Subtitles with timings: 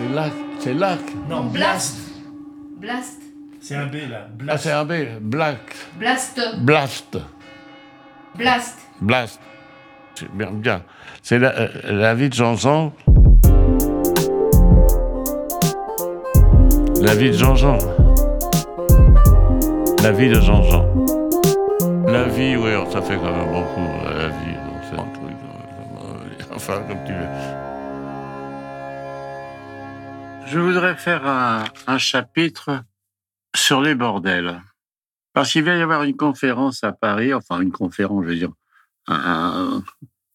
[0.00, 0.32] C'est lac.
[0.60, 0.98] C'est lac.
[1.28, 1.98] Non, blast.
[2.78, 3.20] Blast.
[3.60, 4.22] C'est un B là.
[4.24, 4.62] Ah, Blast.
[4.62, 4.92] c'est un B.
[5.20, 5.58] Black.
[5.98, 6.40] Blast.
[6.60, 7.18] Blast.
[8.34, 8.78] Blast.
[9.02, 9.40] Blast.
[10.14, 10.82] C'est bien, bien.
[11.22, 12.92] C'est la, euh, la vie de Jean-Jean.
[17.02, 17.78] La vie de Jean-Jean.
[20.02, 20.86] La vie de Jean-Jean.
[22.06, 24.54] La vie, oui, ça fait quand même beaucoup, euh, la vie.
[24.54, 25.36] donc c'est un truc,
[26.00, 27.69] euh, enfin, comme tu veux.
[30.50, 32.82] Je voudrais faire un, chapitre
[33.54, 34.60] sur les bordels.
[35.32, 38.52] Parce qu'il va y avoir une conférence à Paris, enfin une conférence, je veux dire,
[39.06, 39.84] un-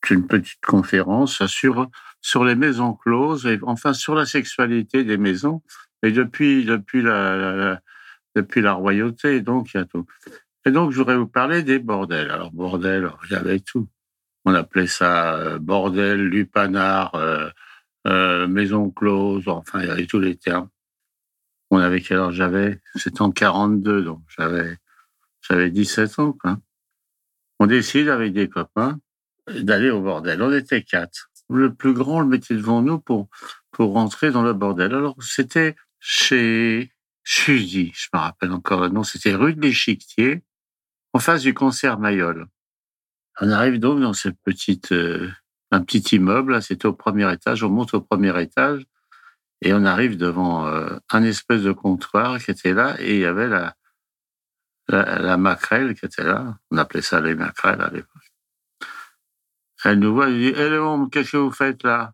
[0.09, 1.89] une petite conférence sur,
[2.21, 5.61] sur les maisons closes, et enfin sur la sexualité des maisons,
[6.01, 7.81] et depuis, depuis, la-
[8.35, 10.05] depuis la royauté, donc il y a tout.
[10.65, 12.31] Et donc je voudrais vous parler des bordels.
[12.31, 13.89] Alors bordel, il y avait tout.
[14.45, 17.49] On appelait ça euh, bordel, lupanar, euh,
[18.07, 20.69] euh, maison close, enfin il y avait tous les termes.
[21.71, 22.79] On avait quel j'avais?
[22.95, 24.77] C'était en 42, donc j'avais
[25.41, 26.33] j'avais 17 ans.
[26.33, 26.57] Quoi.
[27.59, 28.99] On décide avec des copains
[29.47, 30.41] d'aller au bordel.
[30.41, 31.29] On était quatre.
[31.49, 33.29] Le plus grand le mettait devant nous pour
[33.71, 34.93] pour rentrer dans le bordel.
[34.93, 36.91] Alors c'était chez
[37.23, 39.03] Suzy, je me rappelle encore le nom.
[39.03, 40.43] C'était rue de l'Échiquier,
[41.13, 42.47] en face du concert Mayol.
[43.41, 45.29] On arrive donc dans cette petite euh,
[45.71, 46.61] un petit immeuble.
[46.61, 47.63] C'était au premier étage.
[47.63, 48.85] On monte au premier étage
[49.61, 53.25] et on arrive devant euh, un espèce de comptoir qui était là et il y
[53.25, 53.75] avait la
[54.87, 55.55] la, la
[55.93, 56.57] qui était là.
[56.71, 58.31] On appelait ça les maquerelles à l'époque.
[59.83, 62.11] Elle nous voit, elle dit, Eh Léon, qu'est-ce que vous faites là?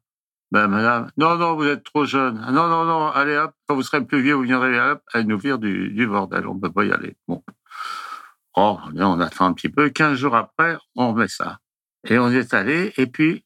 [0.51, 2.43] Ben madame, non, non, vous êtes trop jeune.
[2.45, 5.01] Ah, Non, non, non, allez hop, quand vous serez plus vieux, vous viendrez hop.
[5.13, 7.15] Elle nous vire du, du bordel, on peut pas y aller.
[7.27, 7.41] Bon.
[8.55, 9.89] Oh, on attend un petit peu.
[9.89, 11.59] Quinze jours après, on met ça.
[12.07, 13.45] Et on est allé, et puis,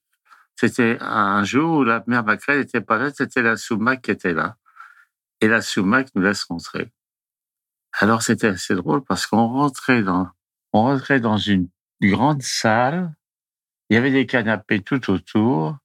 [0.56, 4.34] c'était un jour où la mère Maquerelle n'était pas là, c'était la Soumac qui était
[4.34, 4.56] là.
[5.42, 6.92] Et la Soumac nous laisse rentrer.
[8.00, 10.30] Alors c'était assez drôle parce qu'on rentrait dans,
[10.74, 11.70] on rentrait dans une
[12.02, 13.14] grande salle.
[13.90, 15.78] Il y avait des canapés tout autour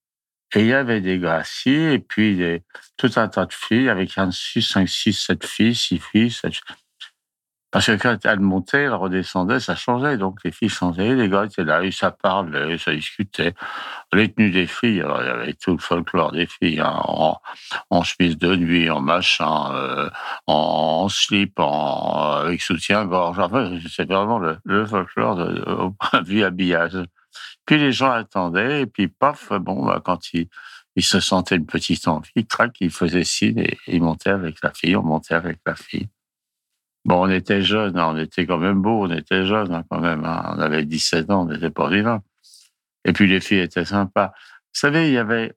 [0.54, 2.64] et il y avait des assis et puis des,
[2.96, 6.30] tout un tas de filles avec un 6, 5, 6, 7 filles, 6 filles.
[6.30, 6.62] sept-
[7.70, 10.16] Parce que quand elles montaient, elles redescendaient, ça changeait.
[10.16, 13.54] Donc les filles changeaient, les gars étaient là, et ça parlait, ça discutait.
[14.12, 17.40] Les tenues des filles, alors il y avait tout le folklore des filles, hein, en,
[17.90, 20.10] en chemise de nuit, en machin, euh,
[20.46, 23.38] en, slip, en, avec soutien-gorge.
[23.38, 26.98] Enfin, c'est vraiment le, le folklore de, au point de vue habillage.
[27.66, 30.48] Puis les gens attendaient, et puis paf, bon, bah, quand ils,
[30.96, 34.72] ils se sentaient une petite envie, crac, ils faisaient signe et ils montaient avec la
[34.72, 36.08] fille, on montait avec la fille.
[37.04, 40.00] Bon, on était jeunes, hein, on était quand même beaux, on était jeunes hein, quand
[40.00, 40.24] même.
[40.24, 40.54] hein.
[40.56, 42.20] On avait 17 ans, on n'était pas vivants.
[43.04, 44.26] Et puis les filles étaient sympas.
[44.28, 45.52] Vous savez, il y avait...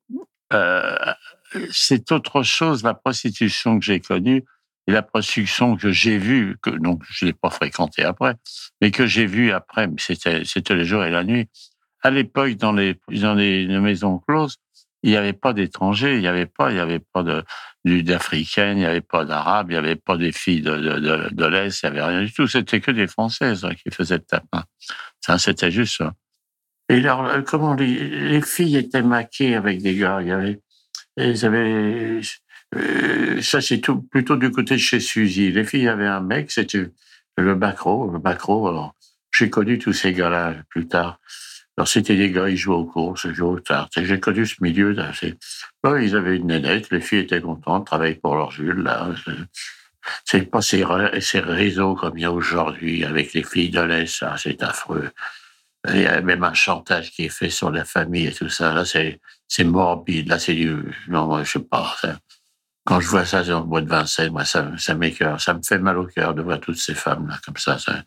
[0.53, 0.96] Euh,
[1.72, 4.44] c'est autre chose, la prostitution que j'ai connue
[4.88, 8.36] et la prostitution que j'ai vue, que donc je l'ai pas fréquentée après,
[8.82, 11.48] mais que j'ai vue après, c'était c'était le jour et la nuit.
[12.02, 14.58] À l'époque, dans les dans les maisons closes,
[15.03, 17.44] il n'y avait pas d'étrangers, il n'y avait pas, il y avait pas de
[17.86, 21.46] d'africaines, il n'y avait pas d'arabes, il n'y avait pas des filles de de, de,
[21.46, 22.47] l'est, il n'y avait rien du tout.
[22.47, 24.64] C'était que des françaises hein, qui faisaient le tapin.
[25.19, 26.14] Ça, c'était juste ça.
[26.90, 30.59] Et alors, euh, comment les, les filles étaient maquées avec des gars, il
[31.16, 32.22] ils avaient,
[32.75, 35.52] euh, ça c'est tout, plutôt du côté de chez Suzy.
[35.52, 36.90] Les filles avaient un mec, c'était
[37.38, 38.68] le Bacro, le Bacro.
[38.68, 38.96] Alors,
[39.31, 41.20] j'ai connu tous ces gars-là plus tard.
[41.78, 43.97] Alors, c'était des gars, ils jouaient aux courses, ils jouaient aux tartes.
[43.97, 44.95] Et J'ai connu ce milieu.
[45.84, 49.09] Ouais, ils avaient une nénette, les filles étaient contentes, travaillaient pour leur Jules, là.
[50.25, 53.79] C'est pas ces, ré- ces réseaux comme il y a aujourd'hui avec les filles de
[53.81, 55.09] l'Est, ça, c'est affreux.
[55.89, 58.73] Il y a même un chantage qui est fait sur la famille et tout ça.
[58.73, 59.19] Là, c'est,
[59.63, 60.28] morbide.
[60.29, 60.75] Là, c'est du,
[61.07, 61.95] non, je sais pas.
[62.85, 65.41] quand je vois ça dans le bois de Vincennes, moi, ça, ça m'écœure.
[65.41, 67.79] Ça me fait mal au cœur de voir toutes ces femmes-là, comme ça.
[67.79, 68.03] ça.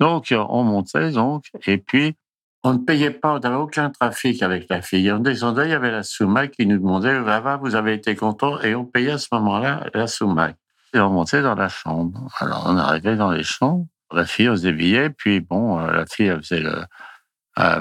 [0.00, 2.16] Donc, on montait, donc, et puis,
[2.62, 5.10] on ne payait pas, on n'avait aucun trafic avec la fille.
[5.12, 8.60] On descendait, il y avait la soumac qui nous demandait, va, vous avez été content,
[8.60, 10.56] et on payait à ce moment-là la soumac.
[10.92, 12.28] Et on montait dans la chambre.
[12.38, 16.04] Alors, on arrivait dans les chambres, la fille, on se débillait, puis bon, euh, la
[16.04, 16.42] fille, elle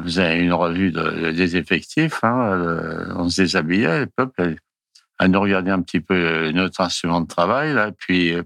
[0.03, 5.81] faisait une revue de- des effectifs, hein, euh, on se déshabillait, elle, nous regardait un
[5.81, 8.43] petit peu euh, notre instrument de travail, là, puis, euh,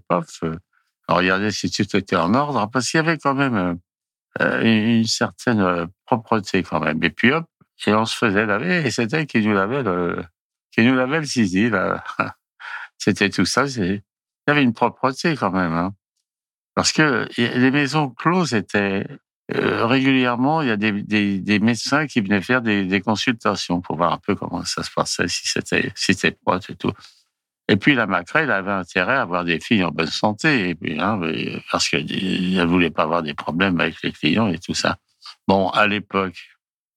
[1.10, 3.78] on regardait si tout était en ordre, parce qu'il y avait quand même
[4.40, 7.04] une une certaine euh, propreté quand même.
[7.04, 7.46] Et puis hop,
[7.86, 10.24] et on se faisait laver, et c'était elle qui nous lavait le,
[10.72, 12.04] qui nous lavait le zizi, là.
[12.98, 14.02] C'était tout ça, il
[14.48, 15.94] y avait une propreté quand même, hein.
[16.76, 19.06] Parce que les maisons closes étaient,
[19.54, 23.82] euh, régulièrement, il y a des, des, des médecins qui venaient faire des, des consultations
[23.82, 26.92] pour voir un peu comment ça se passait, si c'était si c'était propre et tout.
[27.70, 30.76] Et puis la Macrée, elle avait intérêt à avoir des filles en bonne santé, et
[30.76, 31.20] puis, hein,
[31.72, 34.98] parce qu'elle ne voulait pas avoir des problèmes avec les clients et tout ça.
[35.48, 36.36] Bon, à l'époque,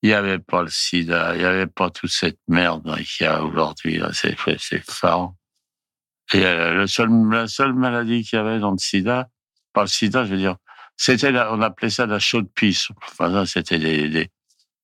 [0.02, 3.28] il n'y avait pas le sida, il n'y avait pas toute cette merde qu'il y
[3.28, 4.00] a aujourd'hui.
[4.12, 5.34] C'est, c'est fort.
[6.32, 9.28] Et euh, le la seule maladie qu'il y avait dans le sida,
[9.72, 10.56] pas le sida, je veux dire,
[10.96, 12.88] c'était, on appelait ça la chaude pisse.
[13.08, 13.78] Enfin, ça, c'était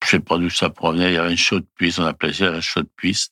[0.04, 2.50] je sais pas d'où ça provenait, il y avait une chaude pisse, on appelait ça
[2.50, 3.28] la chaude pisse.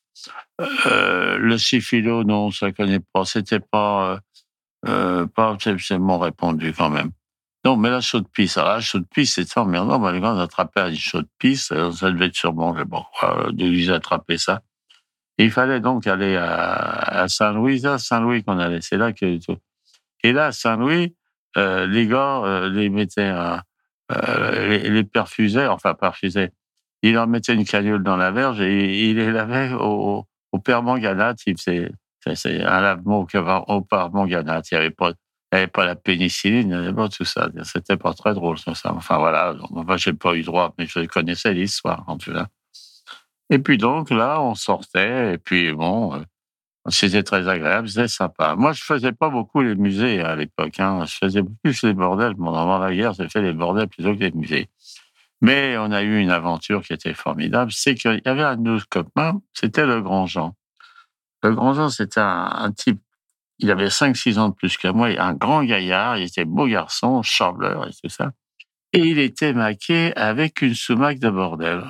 [0.86, 3.24] Euh, le syphilo, non, ça connaît pas.
[3.24, 4.20] C'était pas,
[4.86, 7.10] euh, pas spécialement répandu quand même.
[7.64, 9.98] Non, mais la chaude pisse, alors la chaude pisse, c'est emmerdant.
[9.98, 13.48] Bah, les gens attrapaient une chaude pisse, ça devait être sûrement, je sais pas quoi,
[13.52, 14.62] de attraper ça.
[15.38, 18.80] il fallait donc aller à, Saint-Louis, à Saint-Louis qu'on allait.
[18.80, 19.38] C'est là que
[20.22, 21.14] et là, à Saint-Louis,
[21.56, 26.52] euh, les gars euh, les mettaient, euh, les, les, perfusaient, enfin perfusaient.
[27.02, 30.26] Ils leur mettaient une canule dans la verge et ils les lavaient au,
[30.60, 31.38] au permanganate.
[31.56, 33.26] C'est un lavement au,
[34.72, 35.12] avait pas
[35.52, 37.48] il n'y avait pas la pénicilline, il n'y avait pas tout ça.
[37.64, 38.72] C'était pas très drôle, ça.
[38.84, 39.56] Enfin, voilà.
[39.72, 42.46] Enfin, j'ai pas eu droit, mais je connaissais l'histoire, en tout cas.
[43.50, 46.20] Et puis, donc, là, on sortait, et puis, bon, euh,
[46.88, 48.54] c'était très agréable, c'était sympa.
[48.54, 51.04] Moi, je faisais pas beaucoup les musées à l'époque, hein.
[51.04, 52.34] Je faisais plus les bordels.
[52.34, 54.68] Bon, avant la guerre, j'ai fait les bordels plutôt que les musées.
[55.40, 57.72] Mais on a eu une aventure qui était formidable.
[57.72, 60.54] C'est qu'il y avait un de nos copains, c'était le Grand Jean.
[61.42, 63.00] Le Grand Jean, c'était un, type
[63.62, 67.22] il avait 5-6 ans de plus que moi, un grand gaillard, il était beau garçon,
[67.22, 68.32] chambleur et tout ça.
[68.94, 71.84] Et il était maqué avec une soumac de bordel.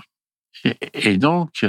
[0.64, 1.64] Et, donc,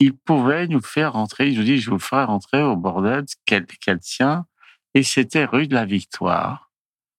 [0.00, 4.00] il pouvait nous faire rentrer, je vous dis, je vous ferai rentrer au bordel qu'elle
[4.00, 4.46] tient,
[4.94, 6.72] et c'était rue de la Victoire.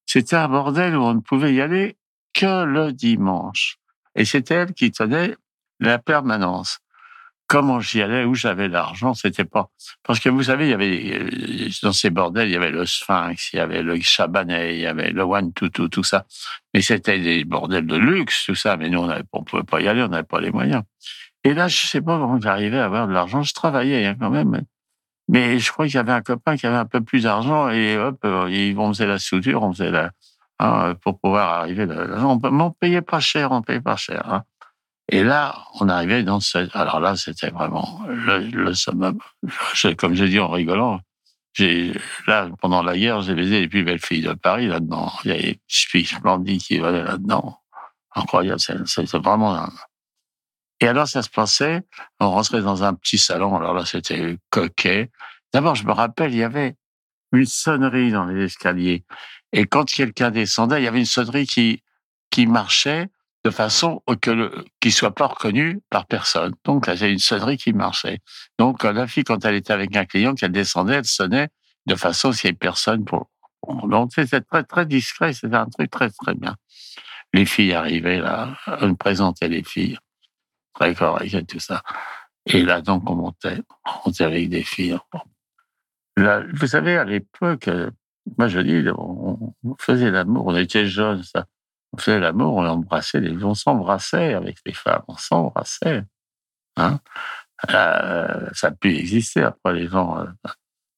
[0.06, 1.98] C'était un bordel où on ne pouvait y aller
[2.36, 3.78] que le dimanche.
[4.14, 5.36] Et c'était elle qui tenait
[5.80, 6.80] la permanence
[7.48, 9.70] comment j'y allais, où j'avais l'argent, c'était pas
[10.04, 12.86] parce que vous savez, il y avait euh, dans ces bordels, il y avait le
[12.86, 16.26] Sphinx, il y avait le Chabanais, il y avait le One Tutu, tout ça.
[16.74, 18.78] Mais c'était des bordels de luxe, tout ça.
[18.78, 20.84] Mais nous, on ne pouvait pas y aller, on n'avait pas les moyens.
[21.44, 23.44] Et là, je sais pas comment j'arrivais à avoir de l'argent.
[23.44, 24.64] Je travaillais hein, quand même.
[25.28, 27.98] Mais je crois qu'il y avait un copain qui avait un peu plus d'argent et
[27.98, 30.12] hop, euh, on faisait la soudure, on faisait la,
[30.60, 31.88] hein, pour pouvoir arriver.
[32.18, 34.24] On, on payait pas cher, on payait pas cher.
[34.31, 34.44] Hein.
[35.10, 36.75] Et là, on arrivait dans cette...
[36.75, 39.19] Alors là, c'était vraiment le, le summum.
[39.98, 41.00] Comme j'ai dit en rigolant,
[41.54, 41.94] j'ai
[42.28, 45.12] là, pendant la guerre, j'ai baisé les plus belles filles de Paris là-dedans.
[45.24, 47.60] Il y a des filles splendides qui venaient là-dedans.
[48.16, 49.69] Incroyable, c'est vraiment...
[50.81, 51.84] Et alors, ça se passait,
[52.19, 55.10] on rentrait dans un petit salon, alors là, c'était coquet.
[55.54, 56.75] D'abord, je me rappelle, il y avait
[57.31, 59.06] une sonnerie dans les escaliers.
[59.57, 61.81] Et quand quelqu'un descendait, il y avait une sonnerie qui,
[62.30, 63.07] qui marchait
[63.46, 66.54] de façon que le, qu'il soit pas reconnu par personne.
[66.66, 68.19] Donc là, j'ai une sonnerie qui marchait.
[68.60, 71.48] Donc la fille, quand elle était avec un client, qu'elle descendait, elle sonnait
[71.86, 73.30] de façon qu'il n'y ait personne pour.
[73.88, 76.57] Donc c'était très très discret, c'était un truc très très bien.
[77.34, 79.98] Les filles arrivaient là, on présentait les filles,
[80.74, 81.81] très correct et tout ça.
[82.46, 84.98] Et là donc on montait, on montait avec des filles.
[86.18, 87.69] Là, vous savez, à l'époque,
[88.38, 91.45] moi je dis, on faisait l'amour, on était jeunes, ça
[91.94, 96.04] on faisait l'amour, on embrassait, les, on s'embrassait avec les femmes, on s'embrassait.
[96.77, 97.00] Hein
[97.74, 100.19] euh, ça a pu exister après les gens.
[100.19, 100.25] Euh,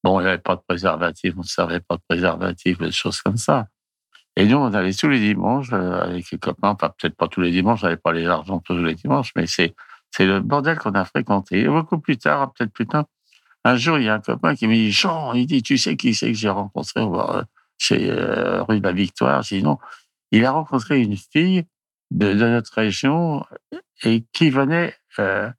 [0.02, 3.20] bon, il n'y avait pas de préservatif, on ne servait pas de préservatif, des choses
[3.22, 3.68] comme ça.
[4.36, 7.40] Et nous, on allait tous les dimanches euh, avec les copains, pas peut-être pas tous
[7.40, 9.74] les dimanches, n'avais pas les argent tous les dimanches, mais c'est
[10.10, 11.60] c'est le bordel qu'on a fréquenté.
[11.60, 13.04] Et beaucoup plus tard, peut-être plus tard,
[13.70, 15.96] un jour, il y a un copain qui me dit, Jean, il dit, tu sais
[15.96, 17.00] qui c'est que j'ai rencontré
[17.78, 18.10] chez
[18.68, 19.78] rue de la Victoire Sinon,
[20.32, 21.64] il a rencontré une fille
[22.10, 23.44] de, notre région
[24.02, 25.50] et qui venait, euh,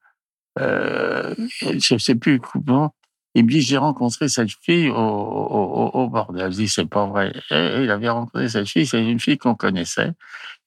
[0.60, 2.96] euh, je ne sais plus comment,
[3.36, 6.51] il me dit, j'ai rencontré cette fille au, au, bordel.
[6.51, 7.32] Je dis, c'est pas vrai.
[7.51, 10.12] Il avait rencontré cette fille, c'est une fille qu'on connaissait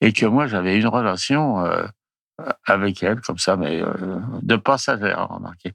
[0.01, 1.87] et que moi, j'avais une relation euh,
[2.67, 5.73] avec elle, comme ça, mais euh, de passagère, remarquez.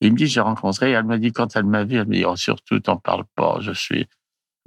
[0.00, 2.24] Il me dit, j'ai rencontré, elle m'a dit, quand elle m'a vu, elle m'a dit,
[2.24, 4.08] oh, surtout, t'en parles pas, je suis,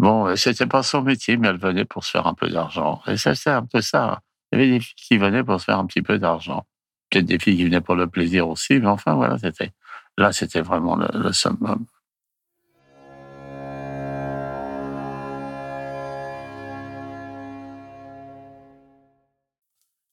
[0.01, 3.03] Bon, euh, c'était pas son métier, mais elle venait pour se faire un peu d'argent.
[3.05, 4.21] Et ça, c'est un peu ça.
[4.51, 6.65] Il y avait des filles qui venaient pour se faire un petit peu d'argent.
[7.11, 9.71] Peut-être des filles qui venaient pour le plaisir aussi, mais enfin, voilà, c'était,
[10.17, 11.85] là, c'était vraiment le, le summum.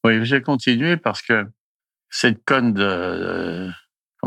[0.05, 1.47] Oui, j'ai continué parce que
[2.11, 3.71] cette conne de,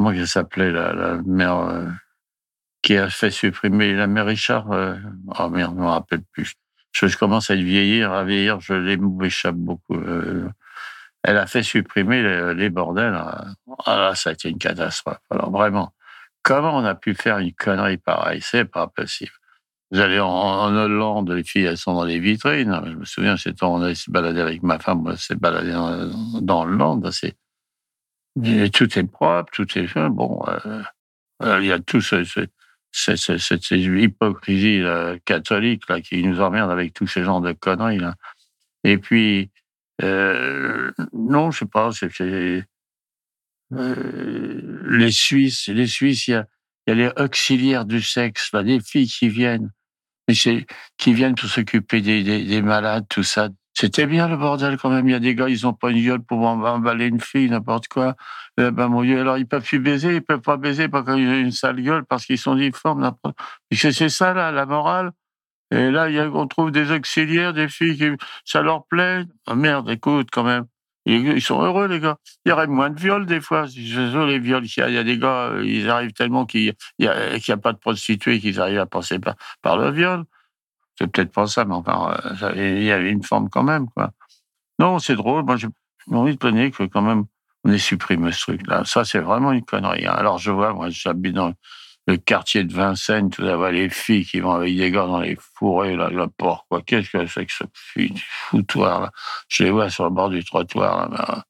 [0.02, 1.86] comment elle s'appelait, la, mère, euh,
[2.82, 4.72] qui a fait supprimer la mère Richard.
[4.72, 4.96] Euh,
[5.40, 6.54] oh merde, je me rappelle plus.
[6.92, 9.96] Je, commence à vieillir, à vieillir, je les m'échappe beaucoup.
[9.96, 10.50] Euh,
[11.24, 12.24] elle a fait supprimer
[12.56, 13.14] les, bordels.
[13.86, 15.20] Ah là, ça a été une catastrophe.
[15.30, 15.94] Alors vraiment,
[16.42, 18.42] comment on a pu faire une connerie pareille?
[18.42, 19.32] C'est pas possible.
[19.92, 22.82] J'allais en, en, Hollande, les filles, elles sont dans les vitrines.
[22.86, 25.72] Je me souviens, temps, on allait se balader avec ma femme, on s'est baladé
[26.42, 27.12] dans, dans.
[27.12, 27.36] C'est,
[28.74, 30.44] tout est propre, tout est bon.
[31.44, 32.46] Euh, il y a tout ce, ce,
[32.92, 38.00] ce, cette hypocrisie là, catholique là qui nous emmerde avec tous ces genres de conneries
[38.00, 38.16] là.
[38.84, 39.50] Et puis
[40.04, 42.66] euh, non, je sais pas, c'est
[43.74, 46.48] euh, les Suisses, les Suisses, il y a,
[46.88, 49.72] y a les auxiliaires du sexe, là, des filles qui viennent
[50.98, 53.50] qui viennent pour s'occuper des, des, des, malades, tout ça.
[53.74, 55.08] C'était bien le bordel quand même.
[55.08, 57.88] Il y a des gars, ils ont pas une gueule pour emballer une fille, n'importe
[57.88, 58.16] quoi.
[58.58, 61.28] Eh ben, mon Dieu, alors ils peuvent plus baiser, ils peuvent pas baiser parce qu'ils
[61.28, 63.14] ont une sale gueule, parce qu'ils sont difformes.
[63.72, 65.12] C'est ça, là, la morale.
[65.72, 69.24] Et là, on trouve des auxiliaires, des filles qui, ça leur plaît.
[69.48, 70.66] Oh, merde, écoute, quand même.
[71.06, 72.18] Ils sont heureux, les gars.
[72.46, 73.66] Il y aurait moins de viols, des fois.
[73.66, 74.66] Je les viols.
[74.66, 78.60] Il y a des gars, ils arrivent tellement qu'il n'y a, pas de prostituées qu'ils
[78.60, 79.18] arrivent à passer
[79.62, 80.26] par le viol.
[81.08, 84.12] Peut-être pas ça, mais enfin, euh, il y avait une forme quand même, quoi.
[84.80, 85.44] Non, c'est drôle.
[85.44, 85.68] Moi, j'ai
[86.12, 87.26] envie de donner que quand même,
[87.64, 88.84] on ait supprimé ce truc-là.
[88.86, 90.06] Ça, c'est vraiment une connerie.
[90.08, 90.14] Hein.
[90.16, 91.54] Alors, je vois, moi, j'habite dans
[92.08, 95.38] le quartier de Vincennes, tout d'abord, les filles qui vont avec des gars dans les
[95.40, 96.82] fourrés, là, le porc, quoi.
[96.82, 97.64] Qu'est-ce que c'est que ce
[98.50, 99.12] foutoir, là?
[99.48, 101.44] Je les vois sur le bord du trottoir, là.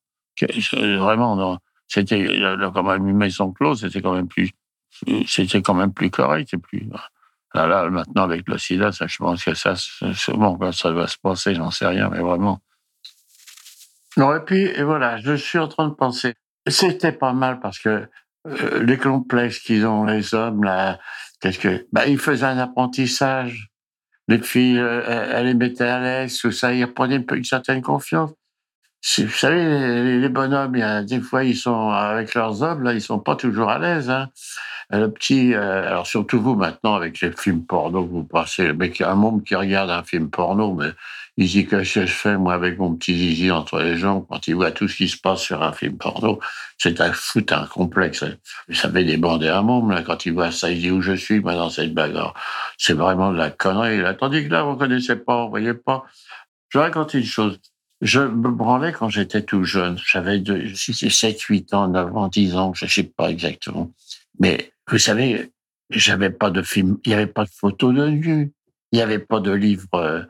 [0.74, 1.58] Vraiment, non.
[1.88, 2.26] C'était,
[2.74, 4.52] comme une maison close, c'était quand même plus,
[5.28, 6.88] c'était quand même plus correct, et plus,
[7.54, 9.74] là, maintenant, avec le sida, ça, je pense que ça,
[10.30, 12.60] bon, ça va se passer, j'en sais rien, mais vraiment.
[14.18, 16.36] Non, et puis, voilà, je suis en train de penser.
[16.68, 18.08] C'était pas mal parce que
[18.48, 21.00] euh, les complexes qu'ils ont, les hommes, là,
[21.40, 23.70] qu'est-ce que, bah, ils faisaient un apprentissage.
[24.28, 27.82] Les filles, euh, elles les mettaient à l'aise, tout ça, ils reprenaient une, une certaine
[27.82, 28.32] confiance.
[29.18, 33.20] Vous savez, les, les bonhommes, des fois, ils sont avec leurs hommes, là, ils sont
[33.20, 34.10] pas toujours à l'aise.
[34.10, 34.30] Hein.
[34.92, 39.16] Le petit, euh, alors surtout vous maintenant avec les films porno, vous passez, mec, un
[39.16, 40.90] monde qui regarde un film porno, mais
[41.38, 44.48] il dit qu'est-ce que je fais moi avec mon petit zizi entre les jambes quand
[44.48, 46.40] il voit tout ce qui se passe sur un film porno,
[46.78, 48.26] c'est un foot, un complexe.
[48.70, 51.40] Ça fait débander un môme là quand il voit ça, il dit où je suis
[51.40, 52.34] moi dans cette bagarre.
[52.78, 54.02] C'est vraiment de la connerie.
[54.02, 54.14] Là.
[54.14, 56.04] Tandis que là, vous connaissez pas, vous voyez pas.
[56.70, 57.60] Je vais raconter une chose.
[58.02, 59.98] Je me branlais quand j'étais tout jeune.
[60.06, 60.44] J'avais
[60.74, 63.92] 6, 7, 8 ans, 9 ans, 10 ans, je sais pas exactement.
[64.40, 65.52] Mais vous savez,
[65.90, 68.54] j'avais pas de film, il y avait pas de photos de nu,
[68.92, 70.24] il y avait pas de livre euh,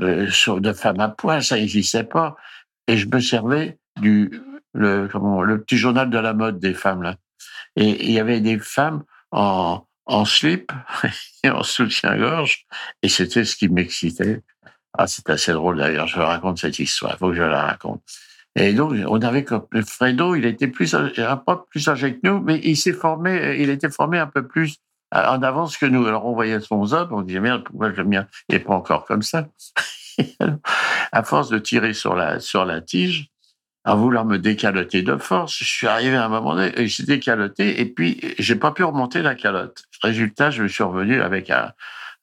[0.00, 2.36] euh, sur de femmes à poil, ça n'existait pas.
[2.88, 4.30] Et je me servais du
[4.74, 7.16] comment le petit journal de la mode des femmes là.
[7.76, 10.72] Et il y avait des femmes en en slip
[11.44, 12.66] et en soutien-gorge,
[13.02, 14.42] et c'était ce qui m'excitait.
[14.94, 16.06] Ah, c'est assez drôle d'ailleurs.
[16.06, 17.14] Je raconte cette histoire.
[17.14, 18.02] Il faut que je la raconte.
[18.56, 22.40] Et donc, on avait comme Fredo, il était plus un peu plus âgé que nous,
[22.40, 24.76] mais il s'est formé, il était formé un peu plus
[25.10, 26.06] en avance que nous.
[26.06, 29.22] Alors, on voyait son zob, on disait merde, pourquoi le mien n'est pas encore comme
[29.22, 29.48] ça
[31.12, 33.30] À force de tirer sur la sur la tige,
[33.84, 37.04] à vouloir me décaloter de force, je suis arrivé à un moment donné, et j'ai
[37.04, 39.84] décaloté, et puis j'ai pas pu remonter la calotte.
[40.02, 41.72] Résultat, je suis revenu avec un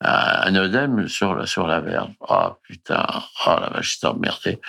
[0.00, 2.12] un œdème sur la, sur la verge.
[2.20, 3.06] Oh putain,
[3.46, 4.60] oh la vache, j'étais emmerdé.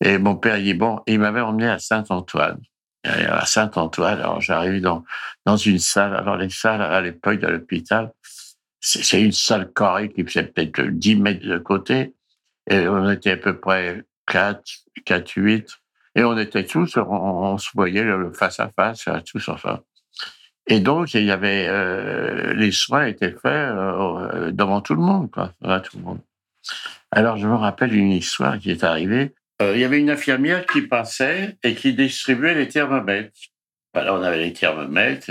[0.00, 2.60] Et mon père, il bon, il m'avait emmené à Saint-Antoine.
[3.04, 5.04] À Saint-Antoine, alors j'arrive dans,
[5.44, 6.14] dans une salle.
[6.14, 8.12] Alors les salles à l'époque de l'hôpital,
[8.80, 12.14] c'est une salle carrée qui faisait peut-être 10 mètres de côté.
[12.68, 14.60] Et on était à peu près 4,
[15.04, 15.68] 4, 8.
[16.16, 19.80] Et on était tous, on, on se voyait face à face, tous enfin.
[20.68, 25.30] Et donc, il y avait euh, les soins étaient faits euh, devant tout le monde,
[25.30, 26.20] quoi, devant tout le monde.
[27.12, 29.32] Alors, je me rappelle une histoire qui est arrivée.
[29.62, 33.38] Euh, il y avait une infirmière qui passait et qui distribuait les thermomètres.
[33.94, 35.30] Alors, on avait les thermomètres.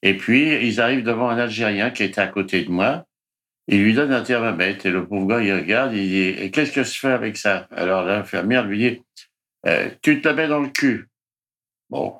[0.00, 3.04] Et puis, ils arrivent devant un Algérien qui était à côté de moi.
[3.68, 6.82] Il lui donne un thermomètre et le pauvre gars, il regarde, il dit, qu'est-ce que
[6.82, 7.68] je fais avec ça?
[7.70, 9.02] Alors, l'infirmière lui dit,
[10.00, 11.08] tu te la mets dans le cul.
[11.90, 12.16] Bon,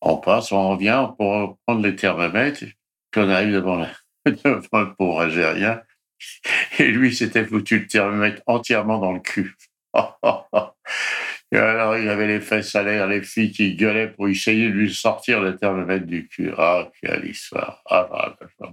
[0.00, 2.64] on passe, on revient pour prendre les thermomètres,
[3.10, 3.86] puis on arrive devant,
[4.26, 5.82] devant le pauvre Algérien,
[6.78, 9.54] et lui s'était foutu le thermomètre entièrement dans le cul.
[11.52, 14.74] et alors, il avait les fesses à l'air, les filles qui gueulaient pour essayer de
[14.74, 16.52] lui sortir le thermomètre du cul.
[16.56, 17.82] Ah, quelle histoire.
[17.88, 18.72] Ah, ah, ah,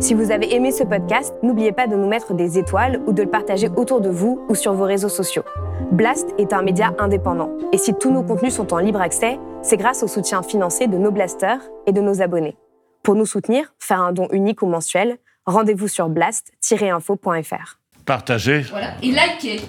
[0.00, 3.22] si vous avez aimé ce podcast, n'oubliez pas de nous mettre des étoiles ou de
[3.22, 5.44] le partager autour de vous ou sur vos réseaux sociaux.
[5.92, 7.50] Blast est un média indépendant.
[7.72, 10.98] Et si tous nos contenus sont en libre accès, c'est grâce au soutien financier de
[10.98, 12.56] nos blasters et de nos abonnés.
[13.02, 17.78] Pour nous soutenir, faire un don unique ou mensuel, rendez-vous sur blast-info.fr.
[18.04, 18.60] Partagez.
[18.70, 18.94] Voilà.
[19.02, 19.60] Et likez.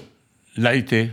[0.58, 1.12] Likez.